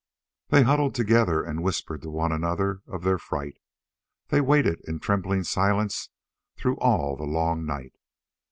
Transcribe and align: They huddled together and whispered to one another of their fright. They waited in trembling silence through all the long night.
They 0.47 0.63
huddled 0.63 0.95
together 0.95 1.43
and 1.43 1.61
whispered 1.61 2.01
to 2.01 2.09
one 2.09 2.31
another 2.31 2.81
of 2.87 3.03
their 3.03 3.19
fright. 3.19 3.59
They 4.29 4.41
waited 4.41 4.81
in 4.87 4.99
trembling 4.99 5.43
silence 5.43 6.09
through 6.57 6.77
all 6.77 7.15
the 7.15 7.25
long 7.25 7.67
night. 7.67 7.93